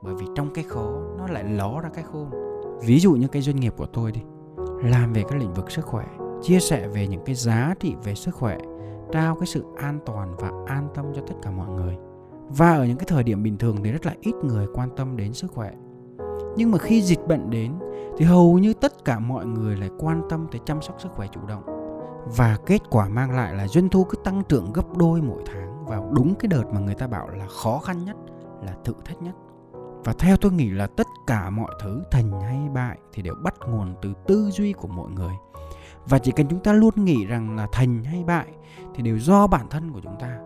Bởi 0.02 0.14
vì 0.14 0.26
trong 0.36 0.54
cái 0.54 0.64
khó, 0.64 0.92
nó 1.18 1.26
lại 1.26 1.44
ló 1.44 1.80
ra 1.80 1.88
cái 1.94 2.04
khôn. 2.04 2.30
Ví 2.86 3.00
dụ 3.00 3.12
như 3.12 3.28
cái 3.28 3.42
doanh 3.42 3.56
nghiệp 3.56 3.74
của 3.76 3.86
tôi 3.86 4.12
đi, 4.12 4.20
làm 4.82 5.12
về 5.12 5.24
các 5.28 5.38
lĩnh 5.38 5.54
vực 5.54 5.70
sức 5.70 5.86
khỏe, 5.86 6.06
chia 6.42 6.60
sẻ 6.60 6.88
về 6.88 7.08
những 7.08 7.24
cái 7.24 7.34
giá 7.34 7.74
trị 7.80 7.94
về 8.04 8.14
sức 8.14 8.34
khỏe, 8.34 8.58
trao 9.12 9.34
cái 9.34 9.46
sự 9.46 9.64
an 9.76 9.98
toàn 10.06 10.36
và 10.36 10.50
an 10.66 10.88
tâm 10.94 11.04
cho 11.14 11.22
tất 11.28 11.34
cả 11.42 11.50
mọi 11.50 11.68
người 11.68 11.96
và 12.56 12.72
ở 12.72 12.84
những 12.84 12.96
cái 12.96 13.06
thời 13.08 13.22
điểm 13.22 13.42
bình 13.42 13.58
thường 13.58 13.76
thì 13.84 13.92
rất 13.92 14.06
là 14.06 14.14
ít 14.20 14.34
người 14.34 14.66
quan 14.74 14.88
tâm 14.96 15.16
đến 15.16 15.32
sức 15.32 15.52
khỏe. 15.52 15.72
Nhưng 16.56 16.70
mà 16.70 16.78
khi 16.78 17.02
dịch 17.02 17.26
bệnh 17.26 17.50
đến 17.50 17.72
thì 18.18 18.24
hầu 18.24 18.58
như 18.58 18.74
tất 18.74 19.04
cả 19.04 19.18
mọi 19.18 19.46
người 19.46 19.76
lại 19.76 19.90
quan 19.98 20.22
tâm 20.30 20.46
tới 20.52 20.60
chăm 20.64 20.82
sóc 20.82 21.00
sức 21.00 21.12
khỏe 21.12 21.26
chủ 21.32 21.40
động. 21.48 21.62
Và 22.36 22.58
kết 22.66 22.82
quả 22.90 23.08
mang 23.08 23.30
lại 23.30 23.54
là 23.54 23.68
doanh 23.68 23.88
thu 23.88 24.04
cứ 24.04 24.16
tăng 24.24 24.42
trưởng 24.48 24.72
gấp 24.72 24.96
đôi 24.96 25.22
mỗi 25.22 25.42
tháng 25.46 25.86
vào 25.86 26.10
đúng 26.12 26.34
cái 26.34 26.48
đợt 26.48 26.64
mà 26.72 26.80
người 26.80 26.94
ta 26.94 27.06
bảo 27.06 27.28
là 27.28 27.46
khó 27.46 27.78
khăn 27.78 28.04
nhất, 28.04 28.16
là 28.66 28.74
thử 28.84 28.92
thách 29.04 29.22
nhất. 29.22 29.34
Và 30.04 30.12
theo 30.18 30.36
tôi 30.36 30.52
nghĩ 30.52 30.70
là 30.70 30.86
tất 30.86 31.06
cả 31.26 31.50
mọi 31.50 31.70
thứ, 31.82 32.02
thành 32.10 32.40
hay 32.40 32.68
bại, 32.74 32.98
thì 33.12 33.22
đều 33.22 33.34
bắt 33.42 33.54
nguồn 33.68 33.94
từ 34.02 34.12
tư 34.26 34.50
duy 34.50 34.72
của 34.72 34.88
mọi 34.88 35.10
người. 35.10 35.32
Và 36.06 36.18
chỉ 36.18 36.32
cần 36.32 36.46
chúng 36.48 36.60
ta 36.60 36.72
luôn 36.72 36.94
nghĩ 36.96 37.26
rằng 37.26 37.56
là 37.56 37.68
thành 37.72 38.04
hay 38.04 38.24
bại 38.24 38.46
thì 38.94 39.02
đều 39.02 39.18
do 39.18 39.46
bản 39.46 39.66
thân 39.70 39.92
của 39.92 40.00
chúng 40.00 40.16
ta 40.20 40.38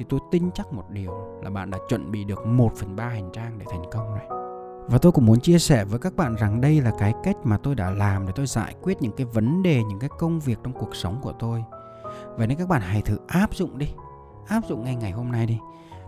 thì 0.00 0.06
tôi 0.08 0.20
tin 0.30 0.50
chắc 0.54 0.72
một 0.72 0.90
điều 0.90 1.12
là 1.42 1.50
bạn 1.50 1.70
đã 1.70 1.78
chuẩn 1.88 2.10
bị 2.10 2.24
được 2.24 2.46
1 2.46 2.72
phần 2.76 2.96
ba 2.96 3.08
hành 3.08 3.30
trang 3.32 3.58
để 3.58 3.66
thành 3.70 3.82
công 3.92 4.10
rồi. 4.10 4.38
Và 4.88 4.98
tôi 4.98 5.12
cũng 5.12 5.26
muốn 5.26 5.40
chia 5.40 5.58
sẻ 5.58 5.84
với 5.84 5.98
các 5.98 6.16
bạn 6.16 6.34
rằng 6.34 6.60
đây 6.60 6.80
là 6.80 6.92
cái 6.98 7.14
cách 7.22 7.36
mà 7.44 7.58
tôi 7.62 7.74
đã 7.74 7.90
làm 7.90 8.26
để 8.26 8.32
tôi 8.36 8.46
giải 8.46 8.74
quyết 8.82 9.02
những 9.02 9.12
cái 9.16 9.26
vấn 9.26 9.62
đề, 9.62 9.82
những 9.84 9.98
cái 9.98 10.10
công 10.18 10.40
việc 10.40 10.58
trong 10.64 10.72
cuộc 10.72 10.96
sống 10.96 11.18
của 11.22 11.32
tôi. 11.38 11.64
Vậy 12.36 12.46
nên 12.46 12.58
các 12.58 12.68
bạn 12.68 12.82
hãy 12.82 13.02
thử 13.02 13.18
áp 13.26 13.54
dụng 13.54 13.78
đi. 13.78 13.88
Áp 14.48 14.60
dụng 14.68 14.84
ngay 14.84 14.96
ngày 14.96 15.10
hôm 15.10 15.32
nay 15.32 15.46
đi. 15.46 15.58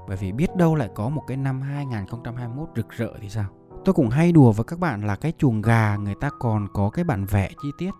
Bởi 0.09 0.17
vì 0.17 0.33
biết 0.33 0.57
đâu 0.57 0.75
lại 0.75 0.91
có 0.95 1.09
một 1.09 1.23
cái 1.27 1.37
năm 1.37 1.61
2021 1.61 2.69
rực 2.77 2.91
rỡ 2.91 3.11
thì 3.21 3.29
sao? 3.29 3.47
Tôi 3.85 3.95
cũng 3.95 4.09
hay 4.09 4.33
đùa 4.33 4.53
với 4.53 4.65
các 4.65 4.79
bạn 4.79 5.07
là 5.07 5.17
cái 5.17 5.33
chuồng 5.39 5.63
gà 5.63 5.97
người 5.97 6.15
ta 6.21 6.31
còn 6.39 6.69
có 6.73 6.91
cái 6.91 7.05
bản 7.05 7.25
vẽ 7.25 7.51
chi 7.63 7.69
tiết. 7.79 7.91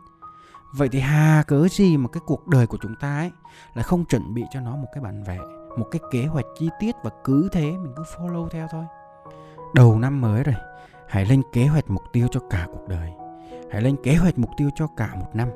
Vậy 0.75 0.89
thì 0.93 1.01
hà 1.01 1.43
cớ 1.47 1.69
gì 1.69 1.97
mà 1.97 2.09
cái 2.13 2.21
cuộc 2.27 2.49
đời 2.49 2.67
của 2.67 2.79
chúng 2.83 2.95
ta 3.01 3.19
ấy 3.19 3.31
là 3.75 3.83
không 3.83 4.05
chuẩn 4.05 4.35
bị 4.35 4.43
cho 4.51 4.61
nó 4.61 4.77
một 4.77 4.89
cái 4.95 5.05
bản 5.05 5.25
vẽ, 5.25 5.39
một 5.77 5.87
cái 5.91 6.01
kế 6.11 6.25
hoạch 6.25 6.47
chi 6.59 6.69
tiết 6.81 6.95
và 7.03 7.11
cứ 7.25 7.49
thế 7.53 7.71
mình 7.71 7.93
cứ 7.97 8.03
follow 8.03 8.49
theo 8.49 8.67
thôi. 8.71 8.85
Đầu 9.75 9.99
năm 9.99 10.21
mới 10.21 10.43
rồi, 10.43 10.55
hãy 11.09 11.27
lên 11.27 11.43
kế 11.53 11.67
hoạch 11.67 11.91
mục 11.91 12.03
tiêu 12.13 12.29
cho 12.31 12.41
cả 12.51 12.67
cuộc 12.73 12.89
đời. 12.89 13.11
Hãy 13.71 13.83
lên 13.83 13.97
kế 14.03 14.15
hoạch 14.15 14.39
mục 14.39 14.51
tiêu 14.57 14.71
cho 14.75 14.87
cả 14.97 15.15
một 15.15 15.29
năm 15.35 15.49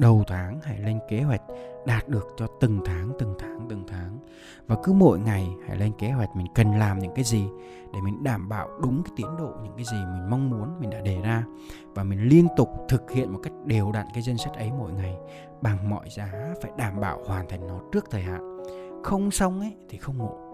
đầu 0.00 0.24
tháng 0.26 0.60
hãy 0.62 0.78
lên 0.78 0.98
kế 1.08 1.22
hoạch 1.22 1.42
đạt 1.86 2.08
được 2.08 2.28
cho 2.36 2.46
từng 2.60 2.80
tháng 2.84 3.12
từng 3.18 3.34
tháng 3.38 3.66
từng 3.68 3.84
tháng 3.88 4.18
và 4.66 4.76
cứ 4.82 4.92
mỗi 4.92 5.18
ngày 5.18 5.48
hãy 5.66 5.76
lên 5.76 5.92
kế 5.98 6.10
hoạch 6.10 6.36
mình 6.36 6.46
cần 6.54 6.78
làm 6.78 6.98
những 6.98 7.12
cái 7.14 7.24
gì 7.24 7.48
để 7.92 8.00
mình 8.04 8.24
đảm 8.24 8.48
bảo 8.48 8.68
đúng 8.82 9.02
cái 9.02 9.12
tiến 9.16 9.36
độ 9.38 9.50
những 9.62 9.72
cái 9.76 9.84
gì 9.84 9.96
mình 9.96 10.30
mong 10.30 10.50
muốn 10.50 10.80
mình 10.80 10.90
đã 10.90 11.00
đề 11.00 11.20
ra 11.20 11.44
và 11.94 12.04
mình 12.04 12.28
liên 12.28 12.46
tục 12.56 12.68
thực 12.88 13.10
hiện 13.10 13.32
một 13.32 13.40
cách 13.42 13.52
đều 13.64 13.92
đặn 13.92 14.06
cái 14.14 14.22
danh 14.22 14.38
sách 14.38 14.54
ấy 14.54 14.70
mỗi 14.78 14.92
ngày 14.92 15.16
bằng 15.60 15.90
mọi 15.90 16.08
giá 16.10 16.32
phải 16.62 16.70
đảm 16.76 17.00
bảo 17.00 17.22
hoàn 17.26 17.48
thành 17.48 17.66
nó 17.66 17.80
trước 17.92 18.10
thời 18.10 18.22
hạn 18.22 18.49
không 19.02 19.30
xong 19.30 19.60
ấy 19.60 19.76
thì 19.88 19.98
không 19.98 20.18
ngộ 20.18 20.50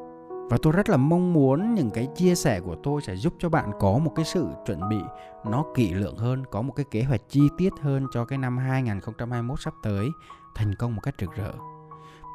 và 0.51 0.59
tôi 0.63 0.73
rất 0.73 0.89
là 0.89 0.97
mong 0.97 1.33
muốn 1.33 1.75
những 1.75 1.91
cái 1.91 2.09
chia 2.17 2.35
sẻ 2.35 2.61
của 2.61 2.77
tôi 2.83 3.03
sẽ 3.03 3.17
giúp 3.17 3.35
cho 3.39 3.49
bạn 3.49 3.71
có 3.81 3.99
một 3.99 4.13
cái 4.17 4.25
sự 4.25 4.49
chuẩn 4.67 4.89
bị 4.89 5.01
nó 5.45 5.65
kỹ 5.75 5.95
lưỡng 5.95 6.17
hơn, 6.17 6.45
có 6.51 6.63
một 6.63 6.73
cái 6.77 6.87
kế 6.91 7.03
hoạch 7.03 7.21
chi 7.29 7.49
tiết 7.59 7.73
hơn 7.83 8.07
cho 8.13 8.25
cái 8.25 8.39
năm 8.39 8.59
2021 8.59 9.61
sắp 9.61 9.75
tới 9.83 10.09
thành 10.55 10.75
công 10.75 10.95
một 10.95 11.01
cách 11.01 11.15
rực 11.19 11.35
rỡ. 11.35 11.53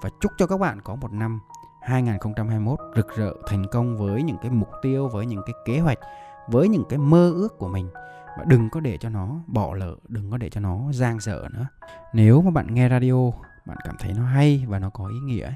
Và 0.03 0.09
chúc 0.21 0.31
cho 0.37 0.47
các 0.47 0.57
bạn 0.57 0.81
có 0.81 0.95
một 0.95 1.13
năm 1.13 1.39
2021 1.81 2.79
rực 2.95 3.15
rỡ 3.15 3.33
thành 3.47 3.65
công 3.71 3.97
với 3.97 4.23
những 4.23 4.37
cái 4.41 4.51
mục 4.51 4.69
tiêu, 4.81 5.07
với 5.07 5.25
những 5.25 5.41
cái 5.45 5.53
kế 5.65 5.79
hoạch, 5.79 5.99
với 6.47 6.69
những 6.69 6.83
cái 6.89 6.99
mơ 6.99 7.31
ước 7.35 7.57
của 7.57 7.67
mình 7.67 7.89
và 8.37 8.43
đừng 8.47 8.69
có 8.69 8.79
để 8.79 8.97
cho 8.97 9.09
nó 9.09 9.35
bỏ 9.47 9.73
lỡ, 9.73 9.95
đừng 10.07 10.31
có 10.31 10.37
để 10.37 10.49
cho 10.49 10.61
nó 10.61 10.91
giang 10.91 11.19
dở 11.19 11.47
nữa. 11.53 11.67
Nếu 12.13 12.41
mà 12.41 12.51
bạn 12.51 12.73
nghe 12.73 12.89
radio, 12.89 13.31
bạn 13.65 13.77
cảm 13.83 13.95
thấy 13.99 14.13
nó 14.17 14.23
hay 14.23 14.65
và 14.67 14.79
nó 14.79 14.89
có 14.89 15.07
ý 15.07 15.19
nghĩa 15.19 15.43
ấy, 15.43 15.55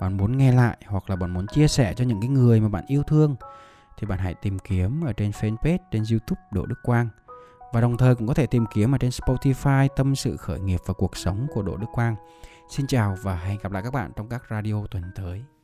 bạn 0.00 0.16
muốn 0.16 0.38
nghe 0.38 0.52
lại 0.52 0.76
hoặc 0.86 1.10
là 1.10 1.16
bạn 1.16 1.30
muốn 1.30 1.46
chia 1.46 1.68
sẻ 1.68 1.94
cho 1.94 2.04
những 2.04 2.20
cái 2.20 2.28
người 2.28 2.60
mà 2.60 2.68
bạn 2.68 2.84
yêu 2.86 3.02
thương, 3.02 3.36
thì 3.98 4.06
bạn 4.06 4.18
hãy 4.18 4.34
tìm 4.34 4.58
kiếm 4.58 5.04
ở 5.04 5.12
trên 5.12 5.30
fanpage, 5.30 5.78
trên 5.90 6.02
youtube 6.10 6.40
Đỗ 6.52 6.66
Đức 6.66 6.78
Quang 6.82 7.08
và 7.72 7.80
đồng 7.80 7.96
thời 7.96 8.14
cũng 8.14 8.26
có 8.26 8.34
thể 8.34 8.46
tìm 8.46 8.64
kiếm 8.74 8.94
ở 8.94 8.98
trên 8.98 9.10
Spotify, 9.10 9.88
tâm 9.96 10.16
sự 10.16 10.36
khởi 10.36 10.60
nghiệp 10.60 10.80
và 10.86 10.94
cuộc 10.94 11.16
sống 11.16 11.46
của 11.54 11.62
Đỗ 11.62 11.76
Đức 11.76 11.86
Quang. 11.92 12.16
Xin 12.70 12.86
chào 12.86 13.16
và 13.22 13.36
hẹn 13.36 13.58
gặp 13.62 13.72
lại 13.72 13.82
các 13.82 13.92
bạn 13.94 14.10
trong 14.16 14.28
các 14.28 14.42
radio 14.50 14.86
tuần 14.90 15.02
tới. 15.14 15.55